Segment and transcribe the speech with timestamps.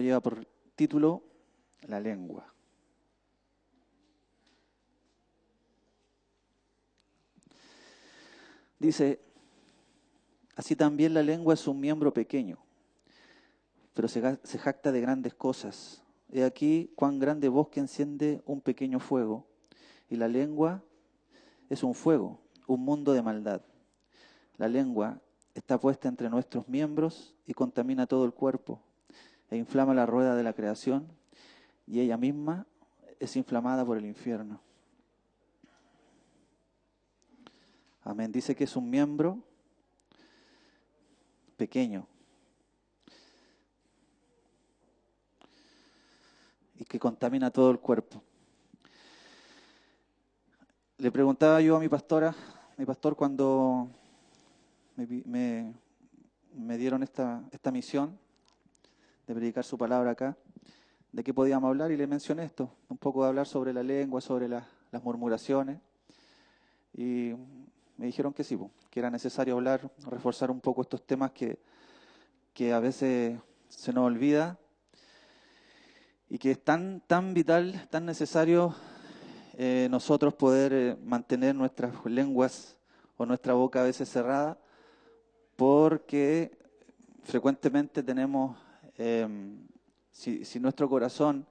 [0.00, 1.22] lleva por título
[1.82, 2.54] La lengua.
[8.78, 9.20] Dice,
[10.54, 12.58] así también la lengua es un miembro pequeño,
[13.92, 14.20] pero se,
[14.58, 16.04] jacta de grandes cosas.
[16.30, 19.46] He aquí cuán grande bosque enciende un pequeño fuego,
[20.08, 20.84] y la lengua
[21.68, 23.62] es un fuego, un mundo de maldad.
[24.58, 25.20] La lengua
[25.54, 28.80] está puesta entre nuestros miembros y contamina todo el cuerpo
[29.50, 31.06] e inflama la rueda de la creación
[31.86, 32.66] y ella misma
[33.18, 34.60] es inflamada por el infierno.
[38.02, 38.30] Amén.
[38.32, 39.38] Dice que es un miembro
[41.56, 42.06] pequeño
[46.76, 48.22] y que contamina todo el cuerpo.
[50.98, 52.34] Le preguntaba yo a mi pastora,
[52.76, 53.88] mi pastor, cuando
[54.96, 55.74] me,
[56.76, 58.18] dieron esta, esta misión
[59.28, 60.36] de predicar su palabra acá,
[61.12, 64.20] de qué podíamos hablar y le mencioné esto, un poco de hablar sobre la lengua,
[64.20, 64.64] sobre las
[65.04, 65.78] murmuraciones.
[66.94, 67.34] Y
[67.96, 68.58] me dijeron que sí,
[68.90, 71.60] que era necesario hablar, reforzar un poco estos temas que,
[72.54, 73.38] que a veces
[73.68, 74.58] se nos olvida
[76.30, 78.74] y que es tan, tan vital, tan necesario
[79.58, 82.76] eh, nosotros poder eh, mantener nuestras lenguas
[83.16, 84.58] o nuestra boca a veces cerrada
[85.56, 86.56] porque
[87.24, 88.56] frecuentemente tenemos,
[88.98, 89.66] em,
[90.10, 91.46] si, nuestro corazón,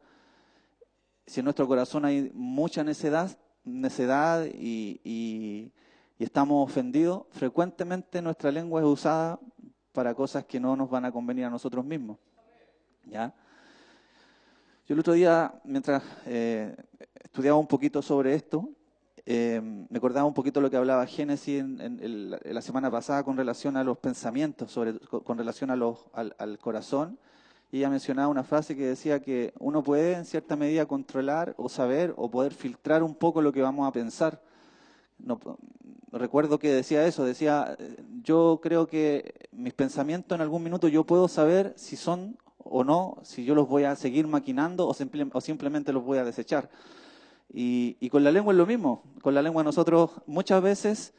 [1.26, 5.72] si en nuestro corazón hay mucha necedad, necedad y,
[6.20, 9.40] estamos ofendidos, frecuentemente nuestra lengua es usada
[9.92, 12.18] para cosas que no nos van a convenir a nosotros mismos.
[13.06, 13.34] ¿Ya?
[14.88, 16.76] Yo el otro día, mientras eh,
[17.24, 18.70] estudiaba un poquito sobre esto,
[19.30, 23.76] eh, me acordaba un poquito lo que hablaba Génesis en, la semana pasada con relación
[23.76, 27.20] a los pensamientos, sobre, con, relación a los, al, corazón.
[27.72, 31.70] Y ella mencionaba una frase que decía que uno puede en cierta medida controlar o
[31.70, 34.42] saber o poder filtrar un poco lo que vamos a pensar.
[35.20, 35.40] No,
[36.12, 37.76] recuerdo que decía eso, decía,
[38.24, 43.18] yo creo que mis pensamientos en algún minuto yo puedo saber si son o no,
[43.24, 44.96] si yo los voy a seguir maquinando o,
[45.34, 46.70] o simplemente los voy a desechar.
[47.54, 49.04] Y, con la lengua es lo mismo.
[49.22, 51.14] Con la lengua nosotros muchas veces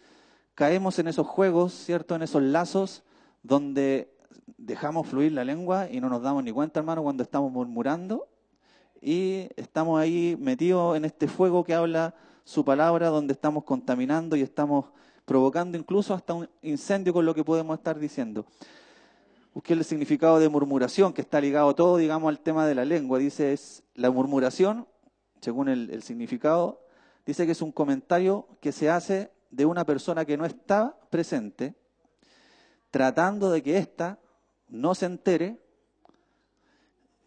[0.55, 2.15] caemos en esos juegos, ¿cierto?
[2.15, 3.03] En esos lazos
[3.43, 4.13] donde
[4.57, 8.29] dejamos fluir la lengua y no nos damos ni cuenta, hermano, cuando estamos murmurando
[9.01, 14.43] y estamos ahí metidos en este fuego que habla su palabra, donde estamos contaminando y
[14.43, 14.87] estamos
[15.25, 18.47] provocando incluso hasta un incendio con lo que podemos estar diciendo.
[19.55, 23.19] Busqué el significado de murmuración, que está ligado todo, digamos, al tema de la lengua.
[23.19, 24.87] Dice, es la murmuración
[25.41, 26.85] según el, significado,
[27.25, 31.75] dice que es un comentario que se hace de una persona que no está presente,
[32.91, 34.19] tratando de que ésta
[34.69, 35.61] no se entere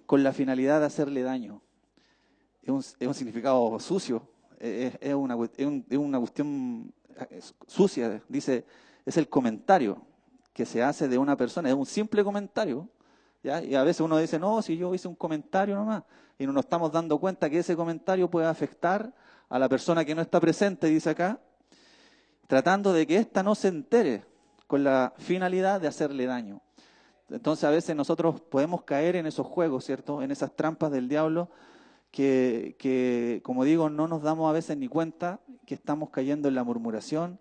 [0.05, 1.61] con la finalidad de hacerle daño.
[2.63, 4.27] Es un, significado sucio,
[4.59, 6.93] es, una, es, una, cuestión
[7.65, 8.65] sucia, dice,
[9.05, 10.05] es el comentario
[10.53, 12.87] que se hace de una persona, es un simple comentario,
[13.41, 13.63] ¿ya?
[13.63, 16.03] y a veces uno dice, no, si yo hice un comentario nomás,
[16.37, 19.13] y no nos estamos dando cuenta que ese comentario puede afectar
[19.49, 21.39] a la persona que no está presente, dice acá,
[22.47, 24.25] tratando de que ésta no se entere
[24.67, 26.61] con la finalidad de hacerle daño.
[27.31, 30.21] Entonces a veces nosotros podemos caer en esos juegos, ¿cierto?
[30.21, 31.49] En esas trampas del diablo
[32.11, 36.63] que, como digo, no nos damos a veces ni cuenta que estamos cayendo en la
[36.63, 37.39] murmuración,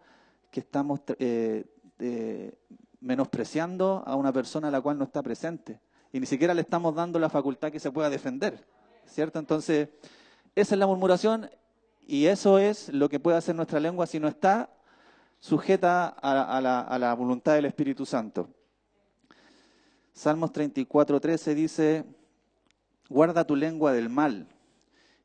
[0.50, 1.64] que estamos eh,
[1.98, 2.54] eh,
[3.00, 5.80] menospreciando a una persona a la cual no está presente.
[6.12, 8.64] Y ni siquiera le estamos dando la facultad que se pueda defender.
[9.10, 9.38] ¿cierto?
[9.38, 9.88] Entonces,
[10.54, 11.50] esa es la murmuración
[12.06, 14.70] y eso es lo que puede hacer nuestra lengua si no está
[15.38, 18.48] sujeta a, la, voluntad del Espíritu Santo.
[20.20, 22.04] Salmos 34, 13 dice,
[23.08, 24.46] guarda tu lengua del mal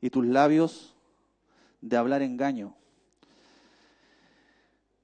[0.00, 0.96] y tus labios
[1.82, 2.74] de hablar engaño.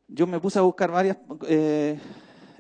[0.08, 2.00] Yo me puse a buscar varias, eh,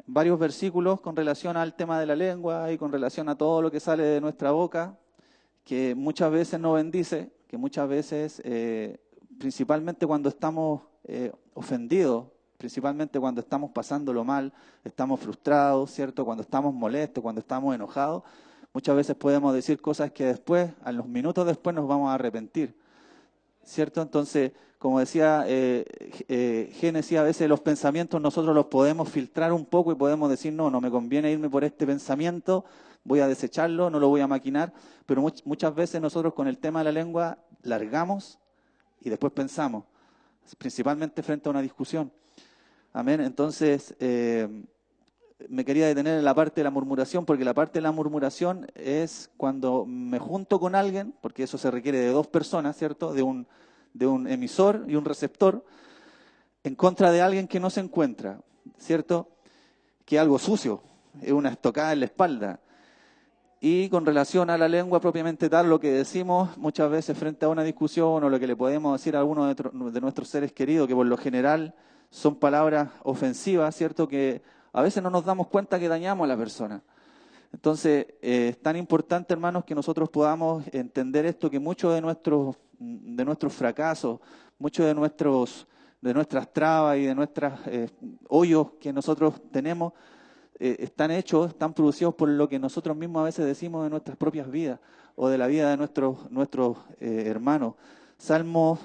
[0.06, 3.70] varios versículos con relación al tema de la lengua y con relación a todo lo
[3.70, 4.98] que sale de nuestra boca
[5.64, 9.00] que muchas veces no bendice, que muchas veces, eh,
[9.38, 12.26] principalmente cuando estamos eh, ofendidos,
[12.62, 14.52] principalmente cuando estamos pasándolo mal,
[14.84, 16.24] estamos frustrados, ¿cierto?
[16.24, 18.22] Cuando estamos molestos, cuando estamos enojados,
[18.72, 22.72] muchas veces podemos decir cosas que después, a los minutos después, nos vamos a arrepentir,
[23.64, 24.00] ¿cierto?
[24.00, 29.90] Entonces, como decía eh, Génesis, a veces los pensamientos nosotros los podemos filtrar un poco
[29.90, 32.64] y podemos decir, no, no me conviene irme por este pensamiento,
[33.02, 34.72] voy a desecharlo, no lo voy a maquinar,
[35.04, 38.38] pero muchas veces nosotros con el tema de la lengua largamos
[39.00, 39.82] y después pensamos,
[40.58, 42.12] principalmente frente a una discusión.
[42.92, 43.22] Amén.
[43.22, 44.48] Entonces, eh,
[45.48, 48.66] me quería detener en la parte de la murmuración, porque la parte de la murmuración
[48.74, 53.14] es cuando me junto con alguien, porque eso se requiere de dos personas, ¿cierto?
[53.14, 53.46] De un,
[53.94, 55.64] de un emisor y un receptor,
[56.64, 58.40] en contra de alguien que no se encuentra,
[58.78, 59.28] ¿cierto?
[60.04, 60.82] Que algo sucio,
[61.22, 62.60] es una estocada en la espalda.
[63.58, 67.48] Y con relación a la lengua propiamente tal, lo que decimos muchas veces frente a
[67.48, 70.94] una discusión o lo que le podemos decir a alguno de, nuestros seres queridos, que
[70.94, 71.74] por lo general
[72.12, 74.06] son palabras ofensivas, ¿cierto?
[74.06, 76.82] Que a veces no nos damos cuenta que dañamos a la persona.
[77.54, 82.56] Entonces, eh, es tan importante, hermanos, que nosotros podamos entender esto, que muchos de nuestros,
[82.78, 84.20] de nuestros fracasos,
[84.58, 85.66] muchos de, nuestros,
[86.02, 87.88] de nuestras trabas y de nuestros eh,
[88.28, 89.94] hoyos que nosotros tenemos,
[90.58, 94.18] eh, están hechos, están producidos por lo que nosotros mismos a veces decimos de nuestras
[94.18, 94.78] propias vidas
[95.16, 97.74] o de la vida de nuestros, nuestros hermanos.
[98.22, 98.78] Salmo,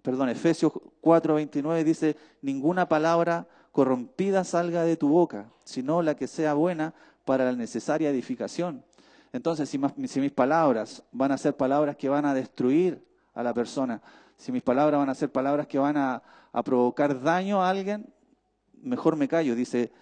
[0.00, 0.72] perdón, Efesios
[1.02, 6.94] 4:29 dice, ninguna palabra corrompida salga de tu boca, sino la que sea buena
[7.26, 8.82] para la necesaria edificación.
[9.34, 9.78] Entonces, si,
[10.20, 14.00] mis palabras van a ser palabras que van a destruir a la persona,
[14.38, 18.10] si mis palabras van a ser palabras que van a, a provocar daño a alguien,
[18.80, 19.54] mejor me callo.
[19.56, 19.92] Dice,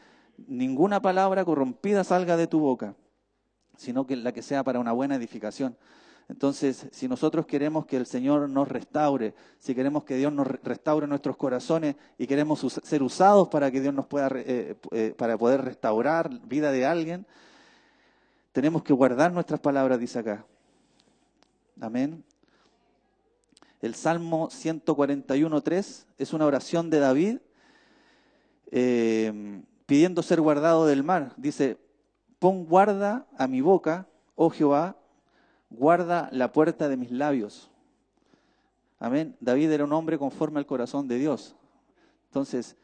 [0.47, 2.95] ninguna palabra corrompida salga de tu boca,
[3.77, 5.77] sino que la que sea para una buena edificación.
[6.29, 11.07] Entonces, si nosotros queremos que el Señor nos restaure, si queremos que Dios nos restaure
[11.07, 15.65] nuestros corazones y queremos ser usados para que Dios nos pueda, eh, eh, para poder
[15.65, 17.27] restaurar vida de alguien,
[18.51, 20.45] tenemos que guardar nuestras palabras, dice acá.
[21.81, 22.25] Amén.
[23.81, 27.39] El Salmo 141.3 es una oración de David
[28.73, 31.35] eh, pidiendo ser guardado del mar.
[31.37, 31.79] Dice,
[32.41, 34.97] pon guarda a mi boca, oh Jehová,
[35.77, 37.71] guarda la puerta de mis labios.
[38.99, 39.37] Amén.
[39.41, 41.55] David era un hombre conforme al corazón de Dios.
[42.25, 42.77] Entonces,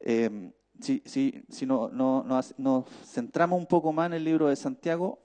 [0.00, 2.24] em, si, si, si no, no,
[2.56, 5.18] nos centramos un poco más en el libro de Santiago,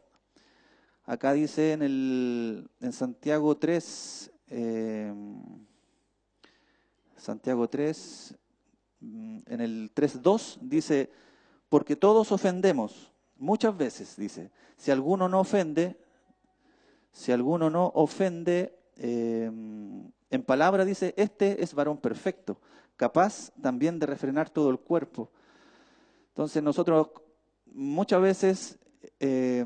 [1.06, 5.42] acá dice en, el, en Santiago 3, em,
[7.16, 8.36] Santiago 3,
[9.02, 11.12] mm, en el 3.2 dice,
[11.70, 16.03] porque todos ofendemos, muchas veces dice, si alguno no ofende,
[17.14, 19.50] si alguno no ofende, eh,
[20.30, 22.58] en palabra dice, este es varón perfecto,
[22.98, 25.30] capaz también de refrenar todo el cuerpo.
[26.30, 27.10] Entonces nosotros
[27.68, 28.80] muchas veces
[29.20, 29.64] eh,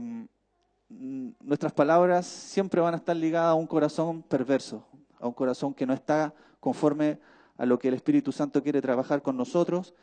[0.89, 4.85] nuestras palabras siempre van a estar ligadas a un corazón perverso,
[5.19, 7.19] a un corazón que no está conforme
[7.57, 9.93] a lo que el Espíritu Santo quiere trabajar con nosotros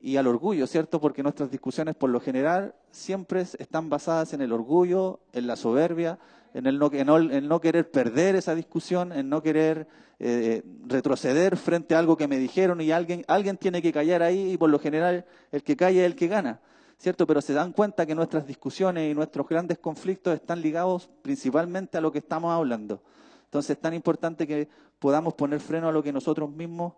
[0.00, 1.00] y al orgullo, ¿cierto?
[1.00, 6.18] Porque nuestras discusiones por lo general siempre están basadas en el orgullo, en la soberbia,
[6.56, 9.86] en el no, en no querer perder esa discusión, en no querer
[10.18, 14.52] eh, retroceder frente a algo que me dijeron y alguien, alguien tiene que callar ahí
[14.52, 16.60] y por lo general el que calla es el que gana,
[16.96, 17.26] ¿cierto?
[17.26, 22.00] Pero se dan cuenta que nuestras discusiones y nuestros grandes conflictos están ligados principalmente a
[22.00, 23.02] lo que estamos hablando.
[23.44, 24.66] Entonces es tan importante que
[24.98, 26.94] podamos poner freno a lo que nosotros mismos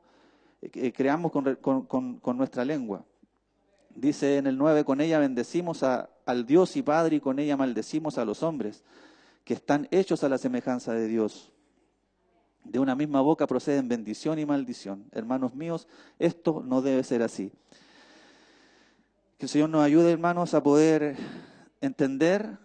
[0.62, 3.04] eh, creamos con, nuestra lengua.
[3.92, 8.18] Dice en el 9, con ella bendecimos al Dios y Padre y con ella maldecimos
[8.18, 8.84] a los hombres
[9.48, 11.50] que están hechos a la semejanza de Dios.
[12.64, 15.06] De una misma boca proceden bendición y maldición.
[15.10, 17.50] Hermanos míos, esto no debe ser así.
[19.38, 21.16] Que el Señor nos ayude, hermanos, a poder
[21.80, 22.58] entender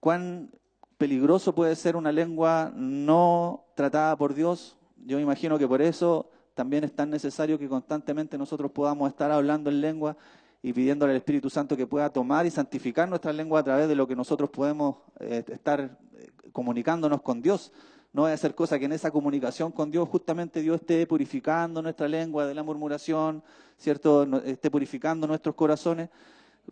[0.00, 0.50] cuán
[0.96, 4.78] peligroso puede ser una lengua no tratada por Dios.
[5.04, 9.68] Yo imagino que por eso también es tan necesario que constantemente nosotros podamos estar hablando
[9.68, 10.16] en lengua
[10.62, 13.94] y pidiéndole al Espíritu Santo que pueda tomar y santificar nuestra lengua a través de
[13.94, 17.72] lo que nosotros podemos eh, estar eh, comunicándonos con Dios.
[18.12, 21.82] No va a ser cosa que en esa comunicación con Dios justamente Dios esté purificando
[21.82, 23.42] nuestra lengua de la murmuración,
[23.76, 24.24] ¿cierto?
[24.44, 26.08] esté purificando nuestros corazones.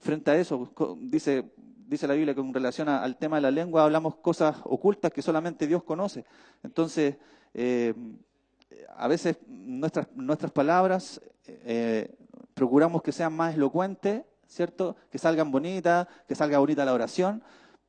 [0.01, 1.53] Frente a eso, dice,
[1.87, 5.23] dice la Biblia que en relación al tema de la lengua hablamos cosas ocultas que
[5.23, 6.25] solamente Dios conoce.
[6.63, 7.17] Entonces,
[7.53, 7.95] eh,
[8.97, 11.21] a veces nuestras, nuestras palabras
[12.55, 14.97] procuramos que sean más elocuentes, ¿cierto?
[15.11, 17.43] Que salgan bonitas, que salga bonita la oración,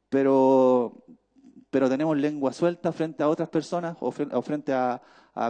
[0.10, 1.05] pero,
[1.69, 5.01] pero tenemos lengua suelta frente a otras personas o frente, a,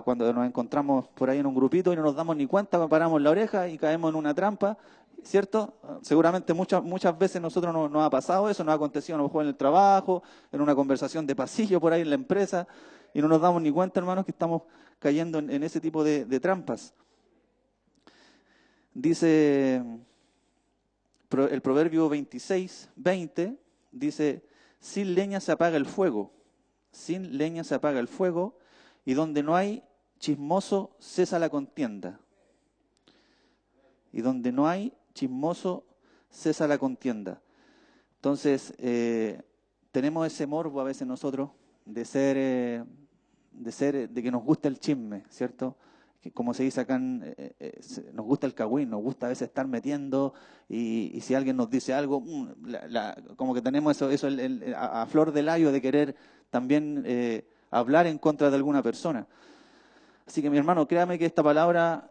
[0.03, 3.22] cuando nos encontramos por ahí en un grupito y no nos damos ni cuenta, paramos
[3.22, 4.77] la oreja y caemos en una trampa,
[5.24, 5.75] ¿cierto?
[6.01, 9.43] Seguramente muchas, muchas veces nosotros nos, ha pasado eso, nos ha acontecido a lo mejor
[9.43, 12.67] en el trabajo, en una conversación de pasillo por ahí en la empresa,
[13.13, 14.63] y no nos damos ni cuenta, hermanos, que estamos
[15.00, 16.93] cayendo en, ese tipo de, trampas.
[18.96, 19.84] Dice
[21.30, 23.58] el proverbio 26, 20,
[23.92, 24.42] dice,
[24.80, 26.32] sin leña se apaga el fuego,
[26.92, 28.58] sin leña se apaga el fuego,
[29.04, 29.84] y donde no hay
[30.18, 32.22] chismoso cesa la contienda.
[34.14, 35.84] Y donde no hay chismoso
[36.30, 37.42] cesa la contienda.
[38.16, 39.42] Entonces, eh,
[39.92, 41.50] tenemos ese morbo a veces nosotros
[41.84, 42.84] de ser, eh,
[43.52, 45.75] de ser, de que nos gusta el chisme, ¿cierto?
[46.34, 47.79] Como se dice acá, eh,
[48.13, 50.34] nos gusta el cagüín, nos gusta a veces estar metiendo
[50.67, 52.48] y, si alguien nos dice algo, mm,
[53.36, 54.27] como que tenemos eso, eso
[54.77, 56.15] a, flor de layo de querer
[56.50, 57.05] también
[57.70, 59.27] hablar en contra de alguna persona.
[60.25, 62.10] Así que mi hermano, créame que esta palabra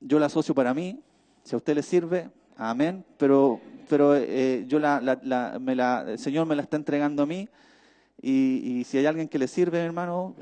[0.00, 1.02] yo la asocio para mí,
[1.42, 5.00] si a usted le sirve, amén, pero, pero eh, yo la,
[5.60, 7.48] me la, el Señor me la está entregando a mí.
[8.20, 10.34] Y, si hay alguien que le sirve, hermano,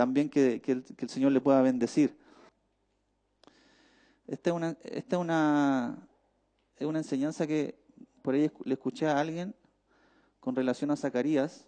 [0.00, 2.16] también que, el, Señor le pueda bendecir.
[4.26, 6.08] Esta es una, esta es una,
[6.76, 7.78] es una enseñanza que
[8.22, 9.54] por ahí le escuché a alguien
[10.40, 11.66] con relación a Zacarías.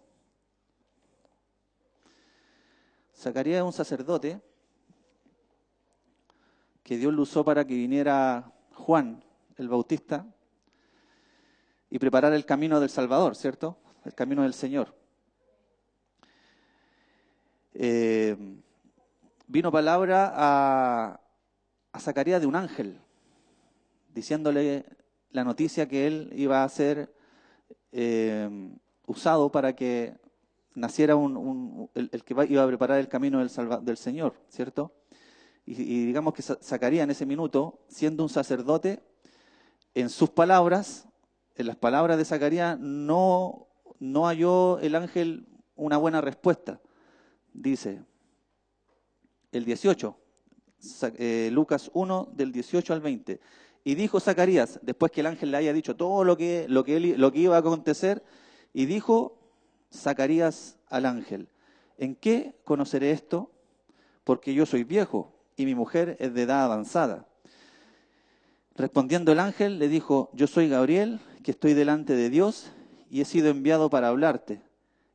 [3.15, 4.41] Zacarías es un sacerdote
[6.81, 9.23] que Dios lo usó para que viniera Juan
[9.57, 10.25] el Bautista
[11.87, 13.77] y preparar el camino del Salvador, ¿cierto?
[14.03, 15.02] El camino del Señor.
[17.75, 18.37] Eh,
[19.47, 21.19] vino palabra a,
[21.91, 22.99] a Zacarías de un ángel,
[24.13, 24.85] diciéndole
[25.31, 27.13] la noticia que él iba a ser
[27.91, 28.49] eh,
[29.07, 30.15] usado para que
[30.75, 33.49] naciera un, el, que iba a preparar el camino del,
[33.83, 34.91] del Señor, ¿cierto?
[35.65, 39.01] Y, y, digamos que Zacarías en ese minuto, siendo un sacerdote,
[39.95, 41.07] en sus palabras,
[41.55, 43.67] en las palabras de Zacarías, no,
[43.99, 46.79] no halló el ángel una buena respuesta.
[47.53, 48.01] Dice
[49.51, 50.17] el 18,
[51.17, 53.39] eh, Lucas 1, del 18 al 20.
[53.83, 56.99] Y dijo Zacarías, después que el ángel le haya dicho todo lo que, lo que,
[56.99, 58.23] lo que iba a acontecer,
[58.73, 59.37] y dijo
[59.93, 61.49] Zacarías al ángel,
[61.97, 63.51] ¿en qué conoceré esto?
[64.23, 67.27] Porque yo soy viejo y mi mujer es de edad avanzada.
[68.75, 72.71] Respondiendo el ángel, le dijo, yo soy Gabriel, que estoy delante de Dios
[73.11, 74.61] y he sido enviado para hablarte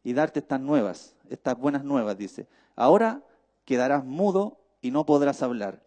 [0.02, 2.46] y darte estas nuevas, estas buenas nuevas, dice.
[2.76, 3.22] Ahora
[3.64, 5.82] quedarás mudo y no podrás hablar.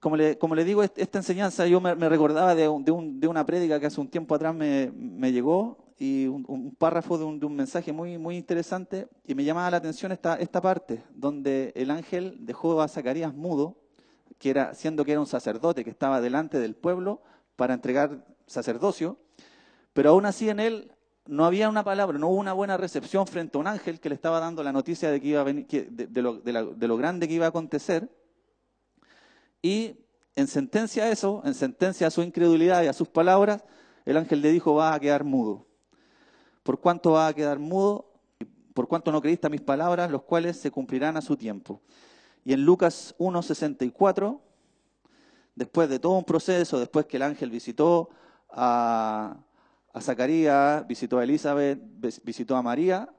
[0.00, 4.00] Como le, como le digo, esta enseñanza yo me, recordaba de, una prédica que hace
[4.00, 9.34] un tiempo atrás me, llegó y un, párrafo de un, mensaje muy, muy interesante y
[9.34, 13.76] me llamaba la atención esta, esta parte, donde el ángel dejó a Zacarías mudo
[14.38, 17.22] que era, siendo que era un sacerdote que estaba delante del pueblo
[17.54, 19.18] para entregar sacerdocio,
[19.92, 20.92] pero aún así en él
[21.26, 24.14] no había una palabra, no hubo una buena recepción frente a un ángel que le
[24.14, 27.34] estaba dando la noticia de que iba a venir, de, lo, de, lo, grande que
[27.34, 28.10] iba a acontecer.
[29.60, 29.96] Y
[30.34, 33.64] en sentencia a eso, en sentencia a su incredulidad y a sus palabras,
[34.04, 35.66] el ángel le dijo, va a quedar mudo.
[36.64, 38.10] ¿Por cuánto va a quedar mudo?
[38.74, 41.80] ¿Por cuánto no creíste a mis palabras, los cuales se cumplirán a su tiempo?
[42.44, 44.40] Y en Lucas 1.64,
[45.54, 48.08] después de todo un proceso, después que el ángel visitó
[48.50, 49.36] a,
[50.00, 51.78] Zacarías, visitó a Elizabeth,
[52.24, 53.12] visitó a María,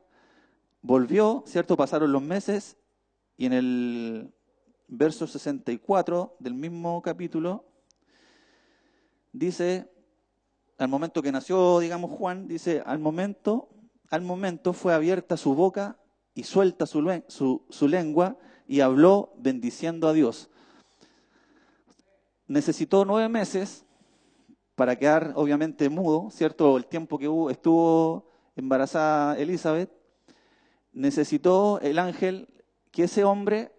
[0.82, 1.78] volvió, ¿cierto?
[1.78, 2.78] Pasaron los meses
[3.38, 4.34] y en el
[4.88, 7.66] verso 64 del mismo capítulo
[9.32, 9.92] dice,
[10.78, 13.70] al momento que nació, digamos, Juan, dice, al momento,
[14.10, 16.00] al momento fue abierta su boca
[16.34, 18.38] y suelta su, su lengua
[18.68, 20.50] y habló bendiciendo a Dios.
[22.48, 23.83] Necesitó nueve meses
[24.76, 26.78] para quedar obviamente mudo, ¿cierto?
[26.78, 29.92] El tiempo que estuvo embarazada Elizabeth.
[30.92, 32.48] Necesitó el ángel
[32.92, 33.72] que ese hombre,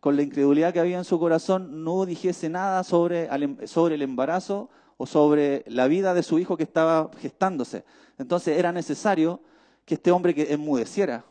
[0.00, 4.02] con la incredulidad que había en su corazón, no dijese nada sobre, em, sobre el
[4.02, 7.84] embarazo o sobre la vida de su hijo que estaba gestándose.
[8.18, 9.40] Entonces era necesario
[9.84, 11.24] que este hombre que enmudeciera,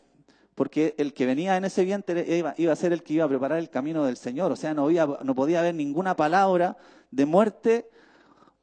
[0.56, 2.26] porque el que venía en ese vientre
[2.58, 4.52] iba, a ser el que iba a preparar el camino del Señor.
[4.52, 6.78] O sea, no, no podía haber ninguna palabra
[7.12, 7.90] de muerte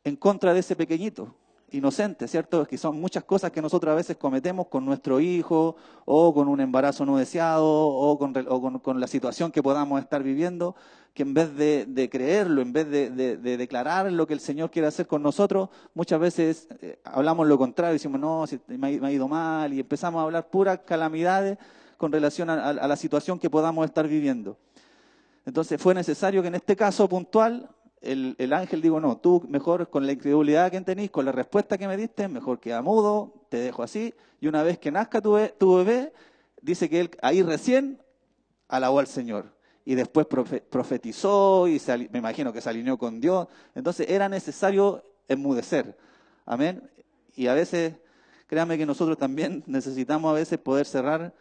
[0.05, 1.35] en contra de ese pequeñito
[1.71, 2.63] inocente, ¿cierto?
[2.63, 6.49] Es que son muchas cosas que nosotros a veces cometemos con nuestro hijo o con
[6.49, 10.75] un embarazo no deseado o con, la situación que podamos estar viviendo,
[11.13, 15.07] que en vez de, creerlo, en vez de, declarar lo que el Señor quiere hacer
[15.07, 19.81] con nosotros, muchas veces eh, hablamos lo contrario, decimos, no, me ha ido mal y
[19.81, 21.59] empezamos a hablar puras calamidades
[21.99, 24.57] con relación a, la situación que podamos estar viviendo.
[25.45, 27.69] Entonces fue necesario que en este caso puntual
[28.01, 31.89] el, ángel digo, no, tú mejor con la incredulidad que tenéis, con la respuesta que
[31.89, 36.13] me diste, mejor queda mudo, te dejo así, y una vez que nazca tu, bebé,
[36.63, 38.01] dice que él ahí recién
[38.69, 39.57] alabó al Señor.
[39.85, 43.49] Y después profetizó y me imagino que se alineó con Dios.
[43.75, 45.97] Entonces era necesario enmudecer.
[46.45, 46.91] Amén.
[47.35, 47.95] Y a veces,
[48.47, 51.33] créanme que nosotros también necesitamos a veces poder cerrar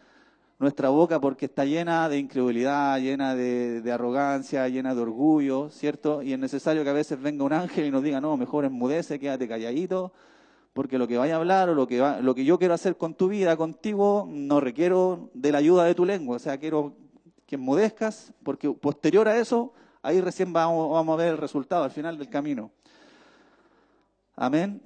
[0.59, 6.23] nuestra boca porque está llena de incredulidad, llena de, arrogancia, llena de orgullo, ¿cierto?
[6.23, 9.19] Y es necesario que a veces venga un ángel y nos diga, no, mejor enmudece,
[9.19, 10.13] quédate calladito,
[10.73, 12.97] porque lo que vaya a hablar o lo que, va, lo que yo quiero hacer
[12.97, 16.95] con tu vida, contigo, no requiero de la ayuda de tu lengua, o sea, quiero
[17.45, 21.91] que enmudezcas, porque posterior a eso, ahí recién vamos, vamos a ver el resultado al
[21.91, 22.71] final del camino.
[24.35, 24.81] Amén.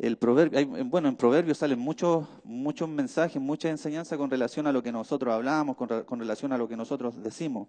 [0.00, 0.16] El
[0.86, 2.26] bueno, en Proverbios salen muchos,
[2.88, 6.74] mensajes, muchas enseñanzas con relación a lo que nosotros hablamos, con, relación a lo que
[6.74, 7.68] nosotros decimos.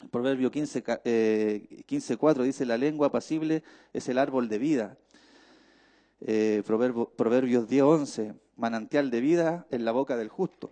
[0.00, 4.98] El Proverbio 15, eh, 15.4 dice, la lengua apacible es el árbol de vida.
[6.20, 10.70] Eh, Proverbio, Proverbios 10.11, manantial de vida en la boca del justo.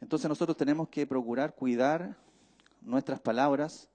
[0.00, 2.16] Entonces nosotros tenemos que procurar cuidar
[2.80, 3.88] nuestras palabras,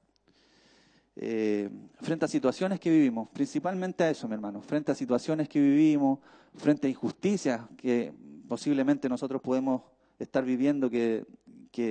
[1.19, 1.69] eh,
[1.99, 6.19] frente a situaciones que vivimos, principalmente a eso, mi hermano, frente a situaciones que vivimos,
[6.55, 8.13] frente a injusticias que
[8.47, 9.81] posiblemente nosotros podemos
[10.19, 11.25] estar viviendo, que,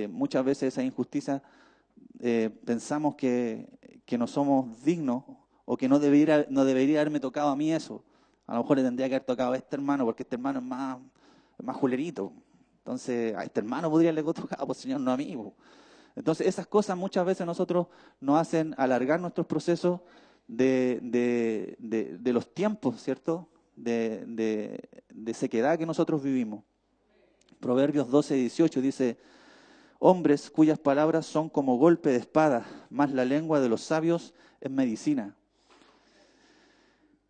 [0.09, 1.41] muchas veces esas injusticias
[2.19, 3.67] eh, pensamos que,
[4.17, 5.23] no somos dignos
[5.65, 8.03] o que no debería, no debería haberme tocado a mí eso.
[8.45, 10.65] A lo mejor le tendría que haber tocado a este hermano porque este hermano es
[10.65, 10.97] más,
[11.61, 12.31] más julerito.
[12.79, 15.37] Entonces, a este hermano podría haberle tocado, pues Señor, no a mí.
[16.17, 17.87] Entonces, esas cosas muchas veces nosotros
[18.19, 20.01] nos hacen alargar nuestros procesos
[20.47, 21.77] de,
[22.25, 23.47] los tiempos, ¿cierto?
[23.75, 24.89] De,
[25.33, 26.63] sequedad que nosotros vivimos.
[27.59, 29.17] Proverbios 12, 18 dice,
[29.99, 34.71] hombres cuyas palabras son como golpe de espada, más la lengua de los sabios es
[34.71, 35.35] medicina.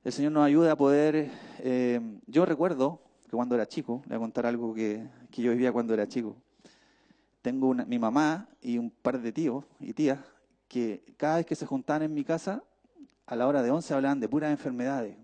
[0.05, 1.29] El Señor nos ayuda a poder,
[1.59, 5.73] eh, yo recuerdo que cuando era chico, le voy a contar algo que yo vivía
[5.73, 6.37] cuando era chico
[7.47, 10.19] tengo una, mi mamá y un par de tíos y tías
[10.67, 12.61] que cada vez que se juntaban en mi casa,
[13.25, 15.15] a la hora de once hablaban de puras enfermedades.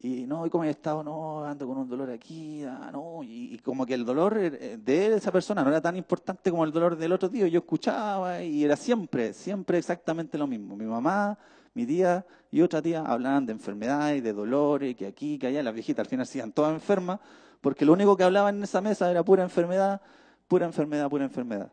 [0.00, 1.02] Y no, ¿y cómo he estado?
[1.02, 3.22] No, ando con un dolor aquí, ah, no.
[3.22, 6.72] Y, como que el dolor eh, de esa persona no era tan importante como el
[6.72, 7.46] dolor del otro tío.
[7.46, 10.76] Yo escuchaba y era siempre, siempre exactamente lo mismo.
[10.76, 11.38] Mi mamá,
[11.72, 15.62] mi tía y otra tía hablaban de enfermedades, de dolores, que aquí, que allá.
[15.62, 17.18] Las viejitas al final siguen todas enfermas,
[17.62, 20.02] porque lo único que hablaban en esa mesa era pura enfermedad
[20.48, 21.70] pura enfermedad, pura enfermedad.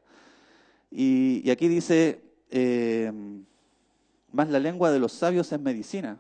[0.92, 3.12] Y, aquí dice, eh,
[4.32, 6.20] más la lengua de los sabios es medicina.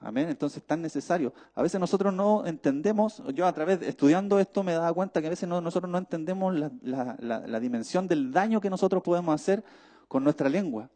[0.00, 0.28] Amén.
[0.28, 1.32] Entonces es tan necesario.
[1.54, 5.30] A veces nosotros no entendemos, yo a través estudiando esto me daba cuenta que a
[5.30, 9.62] veces nosotros no entendemos la, dimensión del daño que nosotros podemos hacer
[10.08, 10.90] con nuestra lengua.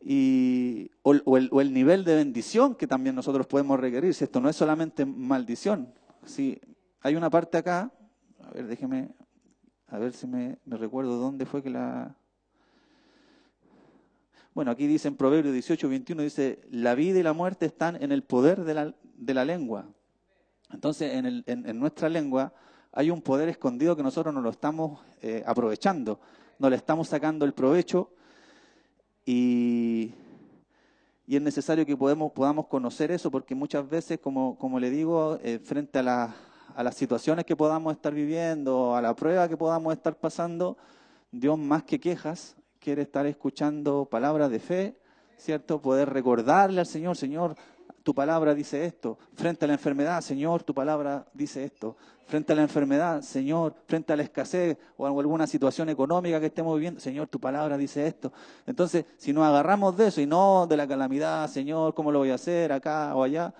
[0.00, 4.14] Y, o, el, o, el, nivel de bendición que también nosotros podemos requerir.
[4.14, 5.92] Si esto no es solamente maldición.
[6.24, 6.60] Si
[7.00, 7.90] hay una parte acá,
[8.44, 9.08] a ver, déjeme
[9.88, 12.14] a ver si me, recuerdo dónde fue que la...
[14.54, 18.12] Bueno, aquí dice en Proverbios 18, 21, dice, la vida y la muerte están en
[18.12, 19.86] el poder de la, de la lengua.
[20.70, 22.52] Entonces, en, en, nuestra lengua
[22.92, 26.20] hay un poder escondido que nosotros no lo estamos eh, aprovechando,
[26.58, 28.10] no le estamos sacando el provecho
[29.24, 30.12] y,
[31.26, 35.60] y es necesario que podamos conocer eso porque muchas veces, como, como le digo, eh,
[35.60, 36.34] frente a la,
[36.74, 40.76] a las situaciones que podamos estar viviendo, a la prueba que podamos estar pasando,
[41.30, 44.96] Dios más que quejas quiere estar escuchando palabras de fe,
[45.36, 45.80] ¿cierto?
[45.80, 47.54] Poder recordarle al Señor, Señor,
[48.02, 49.18] tu palabra dice esto.
[49.34, 51.96] Frente a la enfermedad, Señor, tu palabra dice esto.
[52.26, 56.74] Frente a la enfermedad, Señor, frente a la escasez o alguna situación económica que estemos
[56.76, 58.32] viviendo, Señor, tu palabra dice esto.
[58.66, 62.30] Entonces, si nos agarramos de eso y no de la calamidad, Señor, ¿cómo lo voy
[62.30, 63.52] a hacer acá o allá?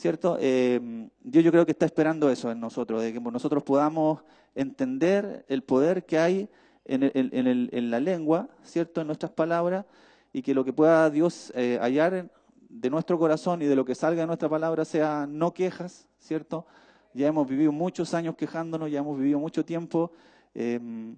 [0.00, 0.38] ¿Cierto?
[0.40, 0.80] Eh,
[1.22, 4.22] Dios yo creo que está esperando eso en nosotros, de que nosotros podamos
[4.54, 6.48] entender el poder que hay
[6.86, 9.02] en, la lengua, ¿cierto?
[9.02, 9.84] En nuestras palabras,
[10.32, 12.30] y que lo que pueda Dios eh, hallar
[12.68, 16.66] de nuestro corazón y de lo que salga de nuestra palabra sea no quejas, ¿cierto?
[17.12, 20.12] Ya hemos vivido muchos años quejándonos, ya hemos vivido mucho tiempo
[20.54, 21.14] em,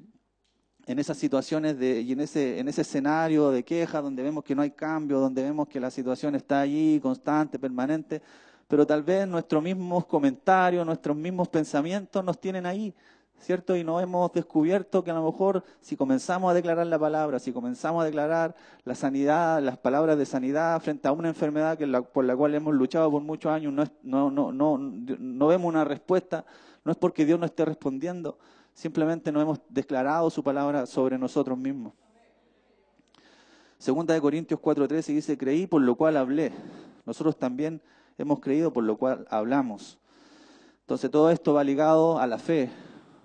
[0.86, 4.56] en esas situaciones de, y en ese, en ese escenario de queja donde vemos que
[4.56, 8.22] no hay cambio, donde vemos que la situación está allí, constante, permanente
[8.72, 12.94] pero tal vez nuestros mismos comentarios, nuestros mismos pensamientos nos tienen ahí,
[13.38, 13.76] ¿cierto?
[13.76, 17.52] Y no hemos descubierto que a lo mejor si comenzamos a declarar la palabra, si
[17.52, 22.24] comenzamos a declarar la sanidad, las palabras de sanidad frente a una enfermedad que por
[22.24, 26.46] la cual hemos luchado por muchos años, no, no, no, no vemos una respuesta,
[26.82, 28.38] no es porque Dios no esté respondiendo,
[28.72, 31.92] simplemente no hemos declarado su palabra sobre nosotros mismos.
[33.76, 36.52] Segunda de Corintios 4:13 dice, creí por lo cual hablé.
[37.04, 37.82] Nosotros también
[38.18, 39.98] hemos creído, por lo cual hablamos.
[40.80, 42.70] Entonces todo esto va ligado a la fe,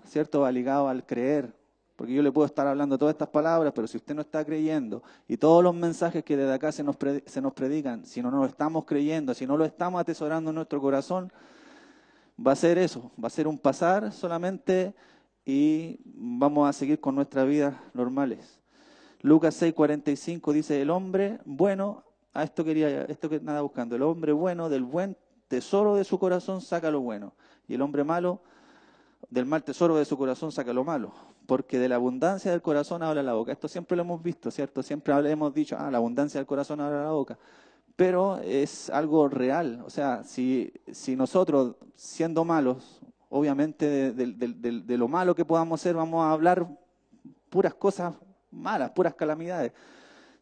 [0.06, 0.40] ¿cierto?
[0.40, 1.52] Va ligado al creer.
[1.96, 5.02] Porque yo le puedo estar hablando todas estas palabras, pero si usted no está creyendo
[5.26, 6.96] y todos los mensajes que desde acá se nos,
[7.26, 10.54] se nos predican, si no, no lo estamos creyendo, si no lo estamos atesorando en
[10.54, 11.32] nuestro corazón,
[12.38, 14.94] va a ser eso, va a ser un pasar solamente
[15.44, 18.60] y vamos a seguir con nuestras vidas normales.
[19.20, 22.04] Lucas 6:45 dice, el hombre bueno,
[22.38, 25.16] a esto quería, esto que nada buscando, el hombre bueno del buen
[25.48, 27.32] tesoro de su corazón saca lo bueno,
[27.66, 28.40] y el hombre malo
[29.28, 31.12] del mal tesoro de su corazón saca lo malo,
[31.46, 33.50] porque de la abundancia del corazón habla la boca.
[33.50, 34.82] Esto siempre lo hemos visto, ¿cierto?
[34.82, 37.36] Siempre hemos dicho, ah, la abundancia del corazón habla la boca.
[37.96, 45.08] Pero es algo real, o sea, si, si nosotros, siendo malos, obviamente de, de lo
[45.08, 46.68] malo que podamos ser, vamos a hablar
[47.50, 48.14] puras cosas
[48.52, 49.72] malas, puras calamidades,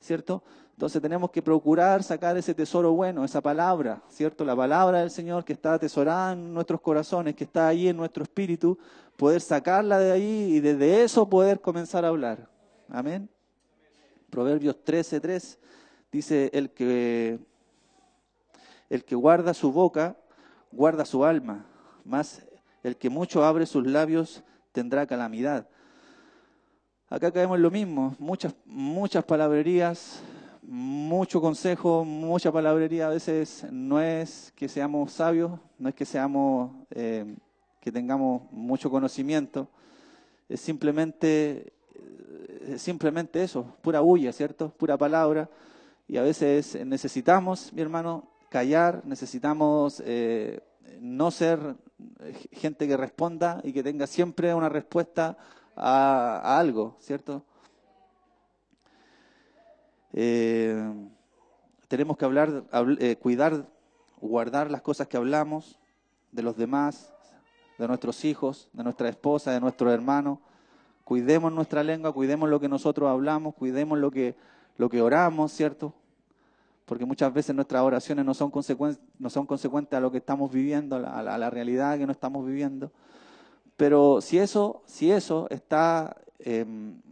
[0.01, 0.43] ¿cierto?
[0.77, 4.45] Entonces tenemos que procurar sacar ese tesoro bueno, esa palabra, ¿cierto?
[4.45, 8.23] La palabra del Señor que está atesorada en nuestros corazones, que está ahí en nuestro
[8.23, 8.79] espíritu,
[9.17, 12.47] poder sacarla de ahí y desde eso poder comenzar a hablar.
[12.91, 13.27] Amén.
[14.29, 15.57] Proverbios 13:3
[16.13, 17.39] dice el que
[18.91, 20.15] el que guarda su boca
[20.71, 21.65] guarda su alma,
[22.05, 22.43] más
[22.83, 25.67] el que mucho abre sus labios tendrá calamidad.
[27.09, 30.21] Acá caemos en lo mismo, muchas muchas palabrerías,
[30.69, 36.73] mucho consejo, mucha palabrería a veces no es que seamos sabios, no es que seamos,
[36.91, 37.37] eh,
[37.81, 39.69] que tengamos mucho conocimiento,
[40.49, 41.73] es simplemente,
[42.77, 44.71] simplemente eso, pura bulla, ¿cierto?
[44.71, 45.49] Pura palabra.
[46.09, 50.61] Y a veces necesitamos, mi hermano, callar, necesitamos eh,
[51.01, 51.77] no ser
[52.53, 55.37] gente que responda y que tenga siempre una respuesta
[55.77, 57.45] a algo, ¿cierto?
[60.19, 60.83] Eh,
[61.89, 62.65] tenemos que hablar,
[62.99, 63.69] eh, cuidar,
[64.19, 65.79] guardar las cosas que hablamos
[66.33, 67.13] de los demás,
[67.79, 70.39] de nuestros hijos, de nuestra esposa, de nuestros hermanos.
[71.05, 74.35] Cuidemos nuestra lengua, cuidemos lo que nosotros hablamos, cuidemos lo que,
[74.79, 75.93] lo que oramos, ¿cierto?
[76.87, 78.51] Porque muchas veces nuestras oraciones no son,
[79.19, 82.91] no son consecuentes a lo que estamos viviendo, a la, realidad que no estamos viviendo.
[83.77, 87.03] Pero si eso, si eso está em,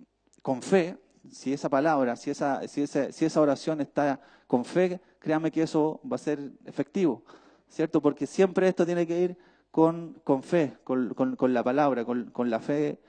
[0.41, 0.97] con fe,
[1.31, 6.01] si esa palabra, si esa, si si esa oración está con fe, créame que eso
[6.11, 7.23] va a ser efectivo,
[7.69, 8.03] ¿cierto?
[8.03, 9.37] Porque siempre esto tiene que ir
[9.71, 13.01] con, con fe, con, con, la palabra, con, la fe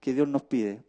[0.00, 0.84] que Dios nos pide.